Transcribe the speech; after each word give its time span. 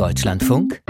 Deutschlandfunk 0.00 0.80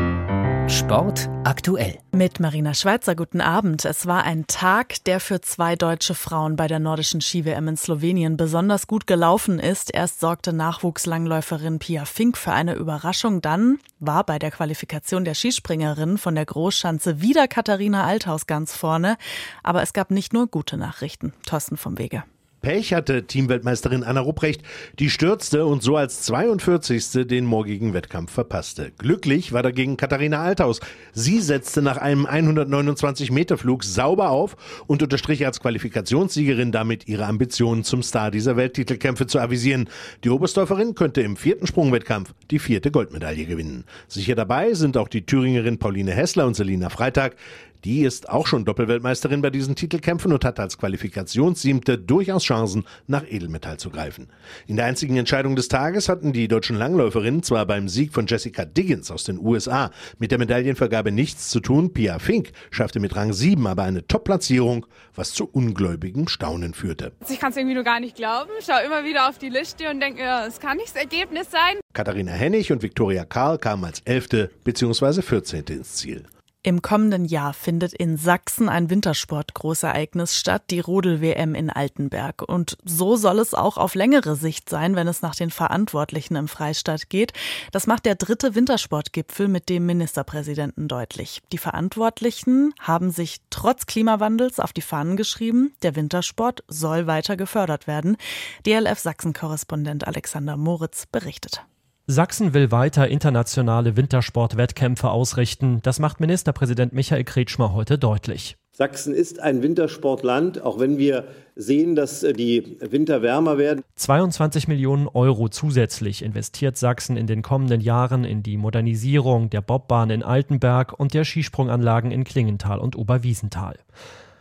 Sport 0.68 1.28
aktuell. 1.42 1.98
Mit 2.12 2.38
Marina 2.38 2.74
Schweizer, 2.74 3.16
guten 3.16 3.40
Abend. 3.40 3.84
Es 3.84 4.06
war 4.06 4.22
ein 4.22 4.46
Tag, 4.46 5.02
der 5.02 5.18
für 5.18 5.40
zwei 5.40 5.74
deutsche 5.74 6.14
Frauen 6.14 6.54
bei 6.54 6.68
der 6.68 6.78
nordischen 6.78 7.20
Ski-WM 7.20 7.66
in 7.66 7.76
Slowenien 7.76 8.36
besonders 8.36 8.86
gut 8.86 9.08
gelaufen 9.08 9.58
ist. 9.58 9.92
Erst 9.92 10.20
sorgte 10.20 10.52
Nachwuchslangläuferin 10.52 11.80
Pia 11.80 12.04
Fink 12.04 12.38
für 12.38 12.52
eine 12.52 12.74
Überraschung. 12.74 13.40
Dann 13.40 13.80
war 13.98 14.22
bei 14.22 14.38
der 14.38 14.52
Qualifikation 14.52 15.24
der 15.24 15.34
Skispringerin 15.34 16.16
von 16.16 16.36
der 16.36 16.46
Großschanze 16.46 17.20
wieder 17.20 17.48
Katharina 17.48 18.04
Althaus 18.04 18.46
ganz 18.46 18.76
vorne. 18.76 19.16
Aber 19.64 19.82
es 19.82 19.92
gab 19.92 20.12
nicht 20.12 20.32
nur 20.32 20.46
gute 20.46 20.76
Nachrichten. 20.76 21.32
Thorsten 21.44 21.76
vom 21.76 21.98
Wege. 21.98 22.22
Pech 22.60 22.92
hatte 22.92 23.26
Teamweltmeisterin 23.26 24.04
Anna 24.04 24.20
Rupprecht, 24.20 24.62
die 24.98 25.08
stürzte 25.08 25.64
und 25.64 25.82
so 25.82 25.96
als 25.96 26.20
42. 26.22 27.26
den 27.26 27.46
morgigen 27.46 27.94
Wettkampf 27.94 28.32
verpasste. 28.32 28.92
Glücklich 28.98 29.52
war 29.52 29.62
dagegen 29.62 29.96
Katharina 29.96 30.42
Althaus. 30.42 30.80
Sie 31.14 31.40
setzte 31.40 31.80
nach 31.80 31.96
einem 31.96 32.26
129-Meter-Flug 32.26 33.82
sauber 33.82 34.28
auf 34.28 34.56
und 34.86 35.02
unterstrich 35.02 35.46
als 35.46 35.60
Qualifikationssiegerin 35.60 36.70
damit 36.70 37.08
ihre 37.08 37.24
Ambitionen 37.24 37.82
zum 37.82 38.02
Star 38.02 38.30
dieser 38.30 38.58
Welttitelkämpfe 38.58 39.26
zu 39.26 39.38
avisieren. 39.38 39.88
Die 40.24 40.28
Oberstdorferin 40.28 40.94
könnte 40.94 41.22
im 41.22 41.38
vierten 41.38 41.66
Sprungwettkampf 41.66 42.34
die 42.50 42.58
vierte 42.58 42.90
Goldmedaille 42.90 43.46
gewinnen. 43.46 43.84
Sicher 44.06 44.34
dabei 44.34 44.74
sind 44.74 44.98
auch 44.98 45.08
die 45.08 45.24
Thüringerin 45.24 45.78
Pauline 45.78 46.12
Hessler 46.12 46.46
und 46.46 46.54
Selina 46.54 46.90
Freitag. 46.90 47.36
Die 47.84 48.02
ist 48.02 48.28
auch 48.28 48.46
schon 48.46 48.64
Doppelweltmeisterin 48.64 49.40
bei 49.40 49.50
diesen 49.50 49.74
Titelkämpfen 49.74 50.32
und 50.32 50.44
hat 50.44 50.60
als 50.60 50.76
Qualifikationssiebte 50.76 51.96
durchaus 51.96 52.44
Chancen, 52.44 52.84
nach 53.06 53.24
Edelmetall 53.26 53.78
zu 53.78 53.90
greifen. 53.90 54.28
In 54.66 54.76
der 54.76 54.84
einzigen 54.84 55.16
Entscheidung 55.16 55.56
des 55.56 55.68
Tages 55.68 56.08
hatten 56.08 56.32
die 56.32 56.48
deutschen 56.48 56.76
Langläuferinnen 56.76 57.42
zwar 57.42 57.64
beim 57.66 57.88
Sieg 57.88 58.12
von 58.12 58.26
Jessica 58.26 58.64
Diggins 58.64 59.10
aus 59.10 59.24
den 59.24 59.38
USA 59.38 59.90
mit 60.18 60.30
der 60.30 60.38
Medaillenvergabe 60.38 61.10
nichts 61.10 61.48
zu 61.48 61.60
tun, 61.60 61.92
Pia 61.92 62.18
Fink 62.18 62.52
schaffte 62.70 63.00
mit 63.00 63.16
Rang 63.16 63.32
7 63.32 63.66
aber 63.66 63.84
eine 63.84 64.06
Top-Platzierung, 64.06 64.86
was 65.14 65.32
zu 65.32 65.48
ungläubigem 65.50 66.28
Staunen 66.28 66.74
führte. 66.74 67.12
Ich 67.28 67.40
kann 67.40 67.50
es 67.50 67.56
irgendwie 67.56 67.74
nur 67.74 67.84
gar 67.84 68.00
nicht 68.00 68.16
glauben. 68.16 68.50
Ich 68.58 68.66
schaue 68.66 68.82
immer 68.84 69.04
wieder 69.04 69.28
auf 69.28 69.38
die 69.38 69.48
Liste 69.48 69.90
und 69.90 70.00
denke, 70.00 70.22
es 70.46 70.60
kann 70.60 70.76
nicht 70.76 70.94
das 70.94 71.02
Ergebnis 71.02 71.50
sein. 71.50 71.78
Katharina 71.92 72.32
Hennig 72.32 72.72
und 72.72 72.82
Viktoria 72.82 73.24
Karl 73.24 73.58
kamen 73.58 73.84
als 73.84 74.00
11. 74.04 74.50
bzw. 74.64 75.22
14. 75.22 75.64
ins 75.68 75.94
Ziel. 75.94 76.24
Im 76.62 76.82
kommenden 76.82 77.24
Jahr 77.24 77.54
findet 77.54 77.94
in 77.94 78.18
Sachsen 78.18 78.68
ein 78.68 78.90
Wintersport-Großereignis 78.90 80.36
statt, 80.36 80.64
die 80.68 80.80
Rodel-WM 80.80 81.54
in 81.54 81.70
Altenberg. 81.70 82.42
Und 82.42 82.76
so 82.84 83.16
soll 83.16 83.38
es 83.38 83.54
auch 83.54 83.78
auf 83.78 83.94
längere 83.94 84.36
Sicht 84.36 84.68
sein, 84.68 84.94
wenn 84.94 85.08
es 85.08 85.22
nach 85.22 85.34
den 85.34 85.50
Verantwortlichen 85.50 86.36
im 86.36 86.48
Freistaat 86.48 87.08
geht. 87.08 87.32
Das 87.72 87.86
macht 87.86 88.04
der 88.04 88.14
dritte 88.14 88.54
Wintersportgipfel 88.54 89.48
mit 89.48 89.70
dem 89.70 89.86
Ministerpräsidenten 89.86 90.86
deutlich. 90.86 91.40
Die 91.50 91.56
Verantwortlichen 91.56 92.74
haben 92.78 93.10
sich 93.10 93.38
trotz 93.48 93.86
Klimawandels 93.86 94.60
auf 94.60 94.74
die 94.74 94.82
Fahnen 94.82 95.16
geschrieben, 95.16 95.72
der 95.82 95.96
Wintersport 95.96 96.62
soll 96.68 97.06
weiter 97.06 97.38
gefördert 97.38 97.86
werden. 97.86 98.18
DLF 98.66 98.98
Sachsen-Korrespondent 98.98 100.06
Alexander 100.06 100.58
Moritz 100.58 101.06
berichtet. 101.06 101.64
Sachsen 102.10 102.54
will 102.54 102.72
weiter 102.72 103.06
internationale 103.06 103.96
Wintersportwettkämpfe 103.96 105.10
ausrichten. 105.10 105.78
Das 105.82 106.00
macht 106.00 106.18
Ministerpräsident 106.18 106.92
Michael 106.92 107.22
Kretschmer 107.22 107.72
heute 107.72 107.98
deutlich. 107.98 108.56
Sachsen 108.72 109.14
ist 109.14 109.40
ein 109.40 109.62
Wintersportland, 109.62 110.60
auch 110.60 110.80
wenn 110.80 110.98
wir 110.98 111.28
sehen, 111.54 111.94
dass 111.94 112.24
äh, 112.24 112.32
die 112.32 112.78
Winter 112.80 113.22
wärmer 113.22 113.58
werden. 113.58 113.82
22 113.94 114.66
Millionen 114.66 115.06
Euro 115.06 115.50
zusätzlich 115.50 116.22
investiert 116.22 116.76
Sachsen 116.76 117.16
in 117.16 117.28
den 117.28 117.42
kommenden 117.42 117.80
Jahren 117.80 118.24
in 118.24 118.42
die 118.42 118.56
Modernisierung 118.56 119.48
der 119.50 119.60
Bobbahn 119.60 120.10
in 120.10 120.24
Altenberg 120.24 120.98
und 120.98 121.14
der 121.14 121.24
Skisprunganlagen 121.24 122.10
in 122.10 122.24
Klingenthal 122.24 122.80
und 122.80 122.96
Oberwiesenthal. 122.96 123.76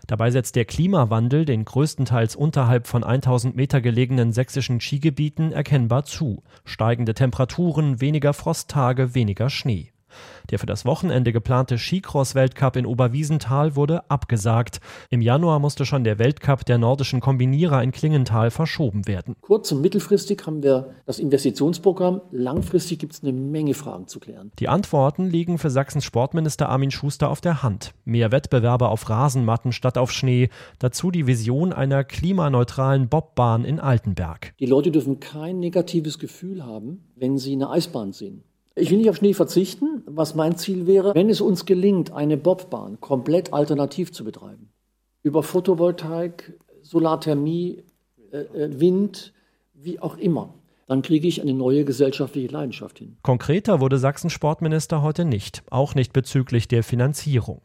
Dabei 0.10 0.32
setzt 0.32 0.56
der 0.56 0.66
Klimawandel 0.66 1.46
den 1.46 1.66
größtenteils 1.66 2.36
unterhalb 2.36 2.88
von 2.88 3.04
1000 3.04 3.56
Meter 3.56 3.80
gelegenen 3.80 4.34
sächsischen 4.34 4.82
Skigebieten 4.82 5.52
erkennbar 5.52 6.04
zu. 6.04 6.42
Steigende 6.66 7.14
Temperaturen, 7.14 8.02
weniger 8.02 8.34
Frosttage, 8.34 9.14
weniger 9.14 9.52
Schnee. 9.52 9.92
Der 10.50 10.60
für 10.60 10.66
das 10.66 10.86
Wochenende 10.86 11.32
geplante 11.32 11.78
Skicross-Weltcup 11.78 12.76
in 12.76 12.86
Oberwiesenthal 12.86 13.76
wurde 13.76 14.10
abgesagt. 14.10 14.80
Im 15.10 15.22
Januar 15.22 15.60
musste 15.60 15.86
schon 15.86 16.04
der 16.04 16.20
Weltcup 16.20 16.66
der 16.66 16.78
nordischen 16.78 17.20
Kombinierer 17.20 17.84
in 17.84 17.92
Klingenthal 17.92 18.52
verschoben 18.52 19.08
werden. 19.08 19.36
Kurz- 19.42 19.72
und 19.72 19.82
mittelfristig 19.82 20.46
haben 20.46 20.64
wir 20.64 20.96
das 21.06 21.20
Investitionsprogramm. 21.20 22.22
Langfristig 22.32 23.00
gibt 23.00 23.14
es 23.14 23.24
eine 23.24 23.34
Menge 23.34 23.74
Fragen 23.74 24.08
zu 24.08 24.20
klären. 24.20 24.52
Die 24.60 24.68
Antworten 24.68 25.26
liegen 25.26 25.58
für 25.58 25.70
Sachsens 25.70 26.06
Sportminister 26.06 26.70
Armin 26.70 26.92
Schuster 26.92 27.30
auf 27.30 27.42
der 27.42 27.64
Hand. 27.64 27.94
Mehr 28.06 28.32
Wettbewerbe 28.32 28.90
auf 28.90 29.10
Rasenmatten 29.10 29.72
statt 29.72 29.98
auf 29.98 30.12
Schnee. 30.12 30.50
Dazu 30.80 31.12
die 31.12 31.28
Vision 31.28 31.74
einer 31.74 32.04
klimaneutralen 32.04 33.10
Bobbahn 33.10 33.66
in 33.66 33.80
Altenberg. 33.80 34.54
Die 34.60 34.66
Leute 34.66 34.92
dürfen 34.92 35.20
kein 35.20 35.60
negatives 35.60 36.20
Gefühl 36.20 36.66
haben, 36.66 37.04
wenn 37.16 37.38
sie 37.38 37.54
eine 37.54 37.70
Eisbahn 37.70 38.14
sehen. 38.14 38.44
Ich 38.76 38.92
will 38.92 38.98
nicht 39.00 39.10
auf 39.10 39.18
Schnee 39.18 39.34
verzichten, 39.34 40.04
was 40.06 40.36
mein 40.36 40.58
Ziel 40.58 40.88
wäre, 40.88 41.14
wenn 41.16 41.30
es 41.30 41.42
uns 41.42 41.66
gelingt, 41.66 42.12
eine 42.12 42.38
Bobbahn 42.38 43.00
komplett 43.00 43.54
alternativ 43.54 44.12
zu 44.12 44.24
betreiben. 44.24 44.70
Über 45.24 45.44
Photovoltaik, 45.44 46.58
Solarthermie, 46.82 47.84
äh, 48.32 48.38
äh, 48.38 48.80
Wind, 48.80 49.34
wie 49.74 50.00
auch 50.00 50.18
immer. 50.18 50.54
Dann 50.88 51.02
kriege 51.04 51.28
ich 51.28 51.42
eine 51.42 51.54
neue 51.54 51.86
gesellschaftliche 51.86 52.48
Leidenschaft 52.48 52.98
hin. 52.98 53.18
Konkreter 53.22 53.80
wurde 53.80 54.00
Sachsens 54.00 54.34
Sportminister 54.34 55.04
heute 55.04 55.24
nicht, 55.24 55.62
auch 55.70 55.94
nicht 55.94 56.14
bezüglich 56.14 56.68
der 56.68 56.84
Finanzierung. 56.84 57.62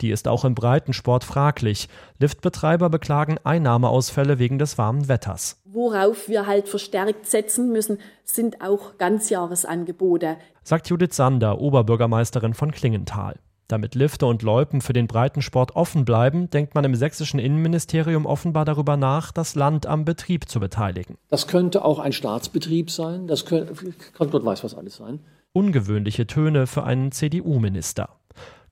Die 0.00 0.10
ist 0.10 0.28
auch 0.28 0.44
im 0.44 0.54
Breitensport 0.54 1.24
fraglich. 1.24 1.88
Liftbetreiber 2.18 2.90
beklagen 2.90 3.38
Einnahmeausfälle 3.42 4.38
wegen 4.38 4.58
des 4.58 4.78
warmen 4.78 5.08
Wetters. 5.08 5.60
Worauf 5.64 6.28
wir 6.28 6.46
halt 6.46 6.68
verstärkt 6.68 7.26
setzen 7.26 7.70
müssen, 7.70 7.98
sind 8.24 8.62
auch 8.62 8.98
Ganzjahresangebote. 8.98 10.36
Sagt 10.62 10.88
Judith 10.88 11.14
Sander, 11.14 11.60
Oberbürgermeisterin 11.60 12.54
von 12.54 12.72
Klingenthal. 12.72 13.36
Damit 13.68 13.96
Lifte 13.96 14.26
und 14.26 14.42
Loipen 14.42 14.80
für 14.80 14.92
den 14.92 15.08
Breitensport 15.08 15.74
offen 15.74 16.04
bleiben, 16.04 16.48
denkt 16.50 16.76
man 16.76 16.84
im 16.84 16.94
sächsischen 16.94 17.40
Innenministerium 17.40 18.24
offenbar 18.24 18.64
darüber 18.64 18.96
nach, 18.96 19.32
das 19.32 19.56
Land 19.56 19.86
am 19.86 20.04
Betrieb 20.04 20.48
zu 20.48 20.60
beteiligen. 20.60 21.18
Das 21.30 21.48
könnte 21.48 21.84
auch 21.84 21.98
ein 21.98 22.12
Staatsbetrieb 22.12 22.90
sein, 22.90 23.26
das 23.26 23.44
könnte, 23.44 23.74
Gott 24.16 24.44
weiß 24.44 24.62
was 24.62 24.76
alles 24.76 24.96
sein. 24.96 25.18
Ungewöhnliche 25.52 26.28
Töne 26.28 26.68
für 26.68 26.84
einen 26.84 27.10
CDU-Minister. 27.10 28.10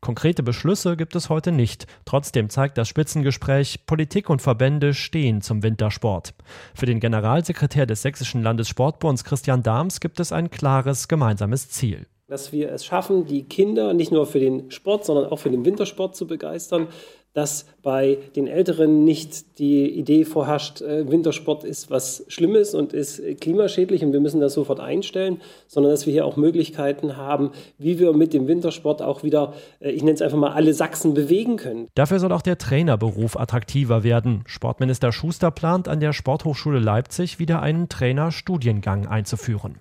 Konkrete 0.04 0.42
Beschlüsse 0.42 0.98
gibt 0.98 1.16
es 1.16 1.30
heute 1.30 1.50
nicht. 1.50 1.86
Trotzdem 2.04 2.50
zeigt 2.50 2.76
das 2.76 2.88
Spitzengespräch, 2.88 3.86
Politik 3.86 4.28
und 4.28 4.42
Verbände 4.42 4.92
stehen 4.92 5.40
zum 5.40 5.62
Wintersport. 5.62 6.34
Für 6.74 6.84
den 6.84 7.00
Generalsekretär 7.00 7.86
des 7.86 8.02
Sächsischen 8.02 8.42
Landessportbunds 8.42 9.24
Christian 9.24 9.62
Dahms 9.62 10.00
gibt 10.00 10.20
es 10.20 10.30
ein 10.30 10.50
klares 10.50 11.08
gemeinsames 11.08 11.70
Ziel 11.70 12.06
dass 12.26 12.52
wir 12.52 12.72
es 12.72 12.86
schaffen, 12.86 13.26
die 13.26 13.44
Kinder 13.44 13.92
nicht 13.92 14.10
nur 14.10 14.26
für 14.26 14.40
den 14.40 14.70
Sport, 14.70 15.04
sondern 15.04 15.26
auch 15.26 15.38
für 15.38 15.50
den 15.50 15.64
Wintersport 15.66 16.16
zu 16.16 16.26
begeistern, 16.26 16.88
dass 17.34 17.66
bei 17.82 18.18
den 18.36 18.46
Älteren 18.46 19.04
nicht 19.04 19.58
die 19.58 19.90
Idee 19.90 20.24
vorherrscht, 20.24 20.80
äh, 20.80 21.10
Wintersport 21.10 21.64
ist 21.64 21.90
was 21.90 22.24
Schlimmes 22.28 22.74
und 22.74 22.92
ist 22.92 23.20
klimaschädlich 23.40 24.02
und 24.02 24.12
wir 24.12 24.20
müssen 24.20 24.40
das 24.40 24.54
sofort 24.54 24.80
einstellen, 24.80 25.40
sondern 25.66 25.92
dass 25.92 26.06
wir 26.06 26.12
hier 26.12 26.24
auch 26.24 26.36
Möglichkeiten 26.36 27.16
haben, 27.16 27.50
wie 27.76 27.98
wir 27.98 28.12
mit 28.14 28.32
dem 28.32 28.46
Wintersport 28.48 29.02
auch 29.02 29.22
wieder, 29.22 29.52
äh, 29.80 29.90
ich 29.90 30.02
nenne 30.02 30.14
es 30.14 30.22
einfach 30.22 30.38
mal, 30.38 30.52
alle 30.52 30.72
Sachsen 30.72 31.12
bewegen 31.12 31.56
können. 31.56 31.88
Dafür 31.94 32.20
soll 32.20 32.32
auch 32.32 32.42
der 32.42 32.56
Trainerberuf 32.56 33.38
attraktiver 33.38 34.04
werden. 34.04 34.44
Sportminister 34.46 35.12
Schuster 35.12 35.50
plant 35.50 35.88
an 35.88 36.00
der 36.00 36.12
Sporthochschule 36.12 36.78
Leipzig 36.78 37.38
wieder 37.38 37.60
einen 37.60 37.88
Trainerstudiengang 37.88 39.06
einzuführen. 39.06 39.76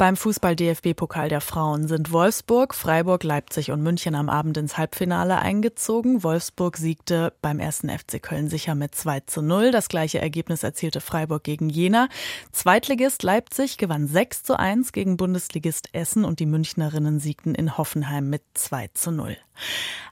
Beim 0.00 0.16
Fußball-DFB-Pokal 0.16 1.28
der 1.28 1.42
Frauen 1.42 1.86
sind 1.86 2.10
Wolfsburg, 2.10 2.74
Freiburg, 2.74 3.22
Leipzig 3.22 3.70
und 3.70 3.82
München 3.82 4.14
am 4.14 4.30
Abend 4.30 4.56
ins 4.56 4.78
Halbfinale 4.78 5.38
eingezogen. 5.38 6.22
Wolfsburg 6.22 6.78
siegte 6.78 7.34
beim 7.42 7.58
ersten 7.58 7.90
FC 7.90 8.22
Köln 8.22 8.48
sicher 8.48 8.74
mit 8.74 8.94
2 8.94 9.20
zu 9.26 9.42
0. 9.42 9.72
Das 9.72 9.90
gleiche 9.90 10.18
Ergebnis 10.18 10.62
erzielte 10.62 11.02
Freiburg 11.02 11.44
gegen 11.44 11.68
Jena. 11.68 12.08
Zweitligist 12.50 13.22
Leipzig 13.24 13.76
gewann 13.76 14.06
6 14.06 14.42
zu 14.42 14.58
1 14.58 14.92
gegen 14.92 15.18
Bundesligist 15.18 15.90
Essen 15.92 16.24
und 16.24 16.40
die 16.40 16.46
Münchnerinnen 16.46 17.20
siegten 17.20 17.54
in 17.54 17.76
Hoffenheim 17.76 18.30
mit 18.30 18.40
2 18.54 18.88
zu 18.94 19.10
0. 19.10 19.36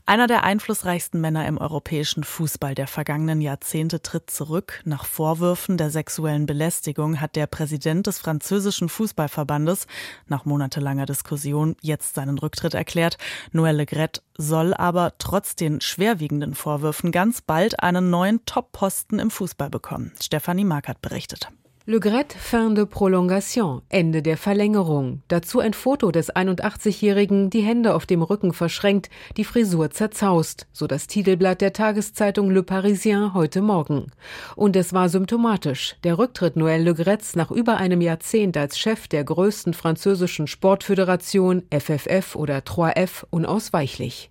Einer 0.04 0.26
der 0.26 0.42
einflussreichsten 0.42 1.20
Männer 1.20 1.46
im 1.46 1.58
europäischen 1.58 2.24
Fußball 2.24 2.74
der 2.74 2.86
vergangenen 2.86 3.42
Jahrzehnte 3.42 4.00
tritt 4.00 4.30
zurück. 4.30 4.80
Nach 4.84 5.04
Vorwürfen 5.04 5.76
der 5.76 5.90
sexuellen 5.90 6.46
Belästigung 6.46 7.20
hat 7.20 7.36
der 7.36 7.46
Präsident 7.46 8.06
des 8.06 8.18
französischen 8.18 8.88
Fußballverbandes 8.88 9.77
nach 10.26 10.44
monatelanger 10.44 11.06
Diskussion 11.06 11.76
jetzt 11.80 12.14
seinen 12.14 12.38
Rücktritt 12.38 12.74
erklärt. 12.74 13.18
Noël 13.52 13.76
Legret 13.76 14.22
soll 14.36 14.74
aber 14.74 15.14
trotz 15.18 15.56
den 15.56 15.80
schwerwiegenden 15.80 16.54
Vorwürfen 16.54 17.12
ganz 17.12 17.40
bald 17.40 17.80
einen 17.82 18.10
neuen 18.10 18.44
Top-Posten 18.46 19.18
im 19.18 19.30
Fußball 19.30 19.70
bekommen. 19.70 20.12
Stefanie 20.20 20.64
Markert 20.64 21.02
berichtet. 21.02 21.48
Le 21.90 22.00
Gret 22.00 22.34
fin 22.34 22.74
de 22.74 22.84
prolongation, 22.84 23.80
Ende 23.88 24.20
der 24.20 24.36
Verlängerung. 24.36 25.22
Dazu 25.28 25.58
ein 25.58 25.72
Foto 25.72 26.10
des 26.10 26.30
81-Jährigen, 26.30 27.48
die 27.48 27.62
Hände 27.62 27.94
auf 27.94 28.04
dem 28.04 28.20
Rücken 28.20 28.52
verschränkt, 28.52 29.08
die 29.38 29.44
Frisur 29.44 29.90
zerzaust, 29.90 30.66
so 30.70 30.86
das 30.86 31.06
Titelblatt 31.06 31.62
der 31.62 31.72
Tageszeitung 31.72 32.50
Le 32.50 32.62
Parisien 32.62 33.32
heute 33.32 33.62
Morgen. 33.62 34.12
Und 34.54 34.76
es 34.76 34.92
war 34.92 35.08
symptomatisch. 35.08 35.96
Der 36.04 36.18
Rücktritt 36.18 36.56
Noël 36.56 36.82
Le 36.82 36.92
Grets 36.92 37.36
nach 37.36 37.50
über 37.50 37.78
einem 37.78 38.02
Jahrzehnt 38.02 38.58
als 38.58 38.78
Chef 38.78 39.08
der 39.08 39.24
größten 39.24 39.72
französischen 39.72 40.46
Sportföderation 40.46 41.62
FFF 41.70 42.36
oder 42.36 42.58
3F 42.58 43.24
unausweichlich. 43.30 44.28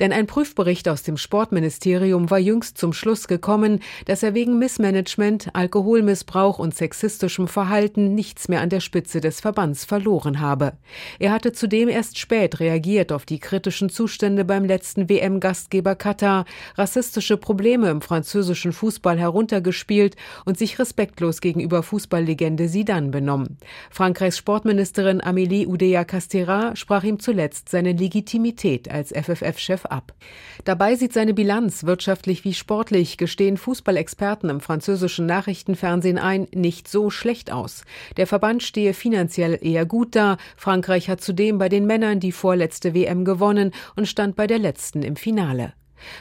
Denn 0.00 0.12
ein 0.12 0.26
Prüfbericht 0.26 0.88
aus 0.88 1.02
dem 1.02 1.16
Sportministerium 1.16 2.30
war 2.30 2.38
jüngst 2.38 2.78
zum 2.78 2.92
Schluss 2.92 3.28
gekommen, 3.28 3.80
dass 4.06 4.22
er 4.22 4.34
wegen 4.34 4.58
Missmanagement, 4.58 5.50
Alkoholmissbrauch 5.54 6.58
und 6.58 6.74
sexistischem 6.74 7.48
Verhalten 7.48 8.14
nichts 8.14 8.48
mehr 8.48 8.60
an 8.60 8.70
der 8.70 8.80
Spitze 8.80 9.20
des 9.20 9.40
Verbands 9.40 9.84
verloren 9.84 10.40
habe. 10.40 10.72
Er 11.18 11.32
hatte 11.32 11.52
zudem 11.52 11.88
erst 11.88 12.18
spät 12.18 12.60
reagiert 12.60 13.12
auf 13.12 13.24
die 13.24 13.38
kritischen 13.38 13.88
Zustände 13.88 14.44
beim 14.44 14.64
letzten 14.64 15.08
WM-Gastgeber 15.08 15.94
Katar, 15.94 16.44
rassistische 16.76 17.36
Probleme 17.36 17.90
im 17.90 18.00
französischen 18.00 18.72
Fußball 18.72 19.18
heruntergespielt 19.18 20.16
und 20.44 20.58
sich 20.58 20.78
respektlos 20.78 21.40
gegenüber 21.40 21.82
Fußballlegende 21.82 22.68
Sidan 22.68 23.10
benommen. 23.10 23.58
Frankreichs 23.90 24.38
Sportministerin 24.38 25.20
Amélie 25.20 25.66
Oudéa-Castéra 25.66 26.74
sprach 26.76 27.04
ihm 27.04 27.20
zuletzt 27.20 27.68
seine 27.68 27.92
Legitimität 27.92 28.90
als 28.90 29.12
FFF 29.12 29.41
DFF-Chef 29.42 29.86
ab. 29.86 30.14
Dabei 30.64 30.94
sieht 30.94 31.12
seine 31.12 31.34
Bilanz 31.34 31.84
wirtschaftlich 31.84 32.44
wie 32.44 32.54
sportlich, 32.54 33.16
gestehen 33.18 33.56
Fußballexperten 33.56 34.50
im 34.50 34.60
französischen 34.60 35.26
Nachrichtenfernsehen 35.26 36.18
ein, 36.18 36.48
nicht 36.54 36.88
so 36.88 37.10
schlecht 37.10 37.50
aus. 37.50 37.84
Der 38.16 38.26
Verband 38.26 38.62
stehe 38.62 38.94
finanziell 38.94 39.58
eher 39.60 39.86
gut 39.86 40.14
da. 40.14 40.36
Frankreich 40.56 41.08
hat 41.08 41.20
zudem 41.20 41.58
bei 41.58 41.68
den 41.68 41.86
Männern 41.86 42.20
die 42.20 42.32
vorletzte 42.32 42.94
WM 42.94 43.24
gewonnen 43.24 43.72
und 43.96 44.06
stand 44.06 44.36
bei 44.36 44.46
der 44.46 44.58
letzten 44.58 45.02
im 45.02 45.16
Finale. 45.16 45.74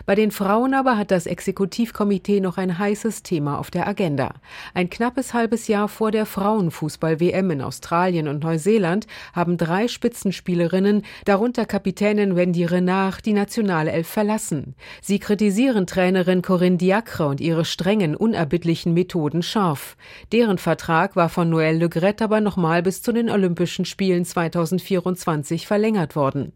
Bei 0.06 0.16
den 0.16 0.31
Frauen 0.31 0.74
aber 0.74 0.98
hat 0.98 1.12
das 1.12 1.25
Exekutivkomitee 1.25 2.39
noch 2.39 2.57
ein 2.57 2.78
heißes 2.78 3.24
Thema 3.24 3.60
auf 3.60 3.72
der 3.72 3.88
Agenda. 3.88 4.33
Ein 4.74 4.89
knappes 4.89 5.33
halbes 5.33 5.68
Jahr 5.68 5.88
vor 5.88 6.12
der 6.12 6.25
Frauenfußball-WM 6.25 7.51
in 7.51 7.62
Australien 7.62 8.28
und 8.28 8.44
Neuseeland 8.44 9.07
haben 9.33 9.57
drei 9.57 9.88
Spitzenspielerinnen, 9.88 11.04
darunter 11.25 11.66
Kapitänin 11.66 12.36
Wendy 12.36 12.66
Renard, 12.66 13.25
die 13.25 13.33
nationale 13.33 13.92
Elf 13.92 14.07
verlassen. 14.07 14.75
Sie 15.01 15.19
kritisieren 15.19 15.88
Trainerin 15.88 16.42
Corinne 16.42 16.77
Diacre 16.77 17.27
und 17.27 17.42
ihre 17.42 17.66
strengen, 17.66 18.16
unerbittlichen 18.16 18.94
Methoden 18.94 19.44
scharf. 19.44 19.98
Deren 20.31 20.57
Vertrag 20.57 21.16
war 21.16 21.30
von 21.30 21.54
Noël 21.54 21.77
Le 21.77 21.89
Gret 21.89 22.22
aber 22.22 22.42
nochmal 22.42 22.84
bis 22.84 23.01
zu 23.01 23.12
den 23.12 23.30
Olympischen 23.30 23.86
Spielen 23.86 24.25
2024 24.25 25.68
verlängert 25.68 26.16
worden. 26.16 26.54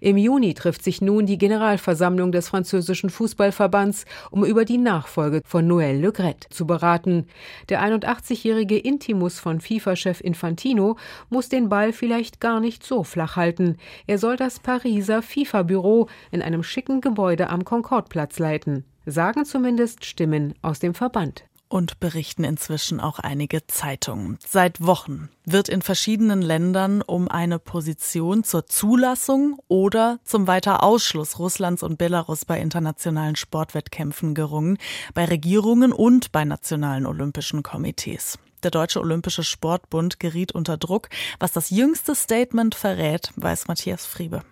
Im 0.00 0.16
Juni 0.16 0.54
trifft 0.54 0.82
sich 0.82 1.00
nun 1.00 1.26
die 1.26 1.38
Generalversammlung 1.38 2.32
des 2.32 2.48
französischen 2.48 3.10
Fußballverbands, 3.10 4.04
um 4.30 4.44
über 4.44 4.64
die 4.64 4.78
Nachfolge 4.78 5.42
von 5.44 5.66
Noël 5.66 6.00
Le 6.00 6.12
Gret 6.12 6.46
zu 6.50 6.66
beraten. 6.66 7.26
Der 7.68 7.82
81-jährige 7.82 8.78
Intimus 8.78 9.38
von 9.38 9.60
FIFA-Chef 9.60 10.20
Infantino 10.20 10.96
muss 11.30 11.48
den 11.48 11.68
Ball 11.68 11.92
vielleicht 11.92 12.40
gar 12.40 12.60
nicht 12.60 12.84
so 12.84 13.04
flach 13.04 13.36
halten. 13.36 13.76
Er 14.06 14.18
soll 14.18 14.36
das 14.36 14.60
Pariser 14.60 15.22
FIFA-Büro 15.22 16.08
in 16.30 16.42
einem 16.42 16.62
schicken 16.62 17.00
Gebäude 17.00 17.50
am 17.50 17.64
Concordeplatz 17.64 18.38
leiten. 18.38 18.84
Sagen 19.06 19.44
zumindest 19.44 20.04
Stimmen 20.04 20.54
aus 20.62 20.78
dem 20.78 20.94
Verband 20.94 21.44
und 21.74 21.98
berichten 21.98 22.44
inzwischen 22.44 23.00
auch 23.00 23.18
einige 23.18 23.66
Zeitungen. 23.66 24.38
Seit 24.46 24.80
Wochen 24.80 25.28
wird 25.44 25.68
in 25.68 25.82
verschiedenen 25.82 26.40
Ländern 26.40 27.02
um 27.02 27.26
eine 27.26 27.58
Position 27.58 28.44
zur 28.44 28.66
Zulassung 28.66 29.58
oder 29.66 30.20
zum 30.22 30.46
Weiterausschluss 30.46 31.40
Russlands 31.40 31.82
und 31.82 31.98
Belarus 31.98 32.44
bei 32.44 32.60
internationalen 32.60 33.34
Sportwettkämpfen 33.34 34.36
gerungen, 34.36 34.78
bei 35.14 35.24
Regierungen 35.24 35.92
und 35.92 36.30
bei 36.30 36.44
nationalen 36.44 37.06
olympischen 37.06 37.64
Komitees. 37.64 38.38
Der 38.62 38.70
Deutsche 38.70 39.00
Olympische 39.00 39.42
Sportbund 39.42 40.20
geriet 40.20 40.52
unter 40.52 40.76
Druck. 40.76 41.08
Was 41.40 41.50
das 41.50 41.70
jüngste 41.70 42.14
Statement 42.14 42.76
verrät, 42.76 43.32
weiß 43.34 43.66
Matthias 43.66 44.06
Friebe. 44.06 44.42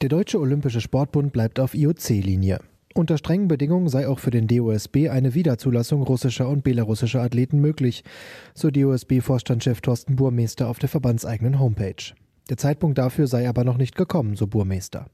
Der 0.00 0.10
Deutsche 0.10 0.38
Olympische 0.38 0.80
Sportbund 0.80 1.32
bleibt 1.32 1.58
auf 1.58 1.74
IOC-Linie. 1.74 2.60
Unter 2.98 3.16
strengen 3.16 3.46
Bedingungen 3.46 3.88
sei 3.88 4.08
auch 4.08 4.18
für 4.18 4.32
den 4.32 4.48
DOSB 4.48 5.08
eine 5.08 5.32
Wiederzulassung 5.32 6.02
russischer 6.02 6.48
und 6.48 6.64
belarussischer 6.64 7.22
Athleten 7.22 7.60
möglich, 7.60 8.02
so 8.54 8.72
DOSB-Vorstandschef 8.72 9.80
Thorsten 9.80 10.16
Burmeister 10.16 10.66
auf 10.66 10.80
der 10.80 10.88
verbandseigenen 10.88 11.60
Homepage. 11.60 12.12
Der 12.50 12.56
Zeitpunkt 12.56 12.98
dafür 12.98 13.28
sei 13.28 13.48
aber 13.48 13.62
noch 13.62 13.76
nicht 13.76 13.94
gekommen, 13.94 14.34
so 14.34 14.48
Burmeister. 14.48 15.06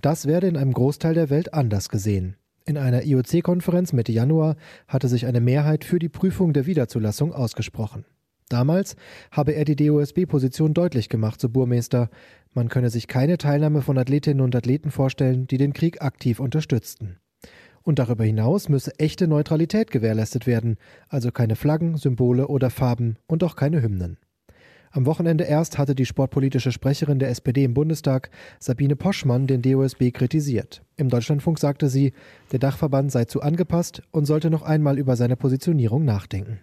Das 0.00 0.26
werde 0.26 0.48
in 0.48 0.56
einem 0.56 0.72
Großteil 0.72 1.14
der 1.14 1.30
Welt 1.30 1.54
anders 1.54 1.90
gesehen. 1.90 2.34
In 2.66 2.76
einer 2.76 3.04
IOC-Konferenz 3.04 3.92
Mitte 3.92 4.10
Januar 4.10 4.56
hatte 4.88 5.06
sich 5.06 5.24
eine 5.24 5.40
Mehrheit 5.40 5.84
für 5.84 6.00
die 6.00 6.08
Prüfung 6.08 6.52
der 6.52 6.66
Wiederzulassung 6.66 7.32
ausgesprochen. 7.32 8.04
Damals 8.52 8.96
habe 9.30 9.52
er 9.52 9.64
die 9.64 9.76
DOSB-Position 9.76 10.74
deutlich 10.74 11.08
gemacht, 11.08 11.40
so 11.40 11.48
Burmeister. 11.48 12.10
Man 12.52 12.68
könne 12.68 12.90
sich 12.90 13.08
keine 13.08 13.38
Teilnahme 13.38 13.80
von 13.80 13.96
Athletinnen 13.96 14.42
und 14.42 14.54
Athleten 14.54 14.90
vorstellen, 14.90 15.46
die 15.46 15.56
den 15.56 15.72
Krieg 15.72 16.02
aktiv 16.02 16.38
unterstützten. 16.38 17.16
Und 17.82 17.98
darüber 17.98 18.24
hinaus 18.24 18.68
müsse 18.68 18.98
echte 18.98 19.26
Neutralität 19.26 19.90
gewährleistet 19.90 20.46
werden, 20.46 20.76
also 21.08 21.32
keine 21.32 21.56
Flaggen, 21.56 21.96
Symbole 21.96 22.46
oder 22.46 22.68
Farben 22.68 23.16
und 23.26 23.42
auch 23.42 23.56
keine 23.56 23.82
Hymnen. 23.82 24.18
Am 24.90 25.06
Wochenende 25.06 25.44
erst 25.44 25.78
hatte 25.78 25.94
die 25.94 26.04
sportpolitische 26.04 26.72
Sprecherin 26.72 27.18
der 27.18 27.30
SPD 27.30 27.64
im 27.64 27.72
Bundestag, 27.72 28.28
Sabine 28.58 28.96
Poschmann, 28.96 29.46
den 29.46 29.62
DOSB 29.62 30.10
kritisiert. 30.12 30.82
Im 30.98 31.08
Deutschlandfunk 31.08 31.58
sagte 31.58 31.88
sie, 31.88 32.12
der 32.52 32.58
Dachverband 32.58 33.10
sei 33.10 33.24
zu 33.24 33.40
angepasst 33.40 34.02
und 34.10 34.26
sollte 34.26 34.50
noch 34.50 34.62
einmal 34.62 34.98
über 34.98 35.16
seine 35.16 35.36
Positionierung 35.36 36.04
nachdenken. 36.04 36.60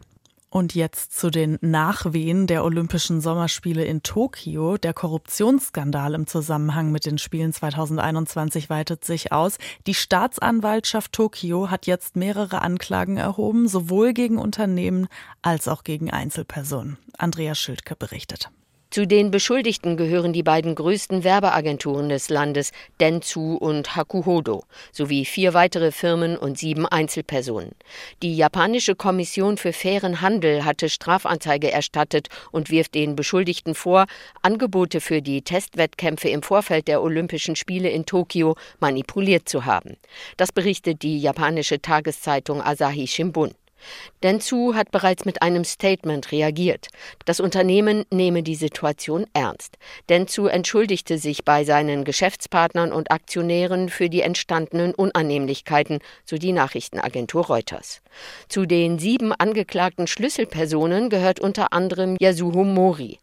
Und 0.51 0.73
jetzt 0.73 1.17
zu 1.17 1.29
den 1.29 1.59
Nachwehen 1.61 2.47
der 2.47 2.63
Olympischen 2.63 3.21
Sommerspiele 3.21 3.85
in 3.85 4.01
Tokio. 4.01 4.77
Der 4.77 4.93
Korruptionsskandal 4.93 6.15
im 6.15 6.25
Zusammenhang 6.25 6.91
mit 6.91 7.05
den 7.05 7.19
Spielen 7.19 7.53
2021 7.53 8.67
weitet 8.67 9.05
sich 9.05 9.31
aus. 9.31 9.57
Die 9.85 9.93
Staatsanwaltschaft 9.93 11.13
Tokio 11.13 11.69
hat 11.69 11.85
jetzt 11.85 12.15
mehrere 12.15 12.63
Anklagen 12.63 13.17
erhoben, 13.17 13.67
sowohl 13.67 14.13
gegen 14.13 14.39
Unternehmen 14.39 15.07
als 15.43 15.67
auch 15.67 15.83
gegen 15.83 16.09
Einzelpersonen. 16.09 16.97
Andrea 17.15 17.53
Schildke 17.53 17.95
berichtet. 17.95 18.49
Zu 18.91 19.05
den 19.05 19.29
Beschuldigten 19.29 19.97
gehören 19.97 20.33
die 20.33 20.41
beiden 20.41 20.73
größten 20.73 21.23
Werbeagenturen 21.23 22.09
des 22.09 22.29
Landes, 22.29 22.71
Dentsu 22.99 23.53
und 23.53 23.95
Hakuhodo, 23.95 24.63
sowie 24.91 25.25
vier 25.25 25.53
weitere 25.53 25.91
Firmen 25.91 26.35
und 26.35 26.57
sieben 26.57 26.87
Einzelpersonen. 26.87 27.73
Die 28.23 28.35
japanische 28.35 28.95
Kommission 28.95 29.57
für 29.57 29.73
fairen 29.73 30.21
Handel 30.21 30.65
hatte 30.65 30.89
Strafanzeige 30.89 31.71
erstattet 31.71 32.29
und 32.51 32.71
wirft 32.71 32.95
den 32.95 33.15
Beschuldigten 33.15 33.75
vor, 33.75 34.07
Angebote 34.41 35.01
für 35.01 35.21
die 35.21 35.43
Testwettkämpfe 35.43 36.29
im 36.29 36.41
Vorfeld 36.41 36.87
der 36.87 37.03
Olympischen 37.03 37.55
Spiele 37.55 37.89
in 37.89 38.07
Tokio 38.07 38.55
manipuliert 38.79 39.47
zu 39.47 39.65
haben. 39.65 39.97
Das 40.35 40.51
berichtet 40.51 41.03
die 41.03 41.19
japanische 41.19 41.79
Tageszeitung 41.79 42.59
Asahi 42.59 43.05
Shimbun. 43.05 43.53
Dentsu 44.23 44.75
hat 44.75 44.91
bereits 44.91 45.25
mit 45.25 45.41
einem 45.41 45.63
Statement 45.63 46.31
reagiert. 46.31 46.87
Das 47.25 47.39
Unternehmen 47.39 48.05
nehme 48.11 48.43
die 48.43 48.55
Situation 48.55 49.25
ernst. 49.33 49.77
Dentsu 50.09 50.47
entschuldigte 50.47 51.17
sich 51.17 51.45
bei 51.45 51.63
seinen 51.63 52.03
Geschäftspartnern 52.03 52.91
und 52.91 53.11
Aktionären 53.11 53.89
für 53.89 54.09
die 54.09 54.21
entstandenen 54.21 54.93
Unannehmlichkeiten, 54.93 55.99
so 56.25 56.37
die 56.37 56.51
Nachrichtenagentur 56.51 57.45
Reuters. 57.45 58.01
Zu 58.47 58.65
den 58.65 58.99
sieben 58.99 59.33
angeklagten 59.33 60.07
Schlüsselpersonen 60.07 61.09
gehört 61.09 61.39
unter 61.39 61.73
anderem 61.73 62.17
Yasuo 62.19 62.63
Mori. 62.63 63.19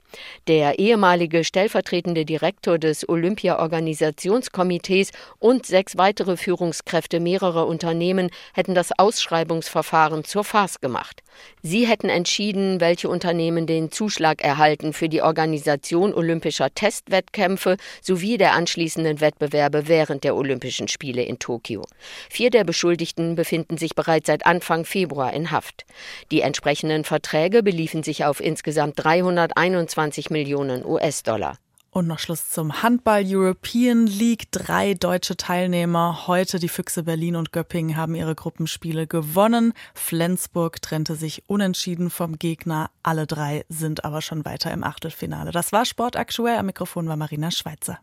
Der 0.49 0.79
ehemalige 0.79 1.45
stellvertretende 1.45 2.25
Direktor 2.25 2.79
des 2.79 3.09
Olympia-Organisationskomitees 3.09 5.11
und 5.39 5.67
sechs 5.67 5.97
weitere 5.97 6.37
Führungskräfte 6.37 7.21
mehrerer 7.21 7.67
Unternehmen 7.67 8.31
hätten 8.55 8.75
das 8.75 8.99
Ausschreibungsverfahren 8.99 10.25
zur 10.25 10.45
Farce 10.45 10.81
gemacht. 10.81 11.23
Sie 11.63 11.87
hätten 11.87 12.09
entschieden, 12.09 12.81
welche 12.81 13.09
Unternehmen 13.09 13.67
den 13.67 13.91
Zuschlag 13.91 14.43
erhalten 14.43 14.93
für 14.93 15.09
die 15.09 15.23
Organisation 15.23 16.15
olympischer 16.15 16.73
Testwettkämpfe 16.73 17.77
sowie 18.01 18.39
der 18.39 18.55
anschließenden 18.55 19.21
Wettbewerbe 19.21 19.89
während 19.89 20.25
der 20.25 20.37
Olympischen 20.37 20.89
Spiele 20.89 21.23
in 21.23 21.39
Tokio. 21.39 21.83
Vier 22.31 22.51
der 22.51 22.65
Beschuldigten 22.65 23.35
befinden 23.35 23.77
sich 23.77 23.95
bereits 23.95 24.29
seit 24.29 24.47
Anfang 24.47 24.85
Februar 24.85 25.33
in 25.33 25.51
Haft. 25.51 25.85
Die 26.31 26.41
entsprechenden 26.41 27.05
Verträge 27.05 27.63
beliefen 27.63 28.03
sich 28.03 28.25
auf 28.25 28.41
insgesamt 28.41 29.03
321 29.03 30.06
Millionen 30.31 30.85
US-Dollar. 30.85 31.59
Und 31.91 32.07
noch 32.07 32.19
Schluss 32.19 32.51
zum 32.51 32.83
Handball 32.83 33.25
European 33.27 34.07
League. 34.07 34.53
Drei 34.53 34.93
deutsche 34.93 35.39
Teilnehmer. 35.39 36.27
Heute 36.27 36.59
die 36.59 36.69
Füchse 36.69 37.05
Berlin 37.05 37.37
und 37.37 37.53
Göppingen 37.53 37.97
haben 37.97 38.15
ihre 38.15 38.35
Gruppenspiele 38.35 39.07
gewonnen. 39.07 39.73
Flensburg 39.95 40.83
trennte 40.83 41.17
sich 41.17 41.45
unentschieden 41.47 42.11
vom 42.11 42.39
Gegner. 42.39 42.91
Alle 43.03 43.27
drei 43.27 43.65
sind 43.71 44.05
aber 44.05 44.21
schon 44.21 44.45
weiter 44.45 44.73
im 44.73 44.85
Achtelfinale. 44.85 45.53
Das 45.53 45.73
war 45.73 45.87
Sport 45.87 46.17
aktuell. 46.17 46.59
Am 46.59 46.67
Mikrofon 46.67 47.09
war 47.09 47.17
Marina 47.17 47.51
Schweizer. 47.51 47.99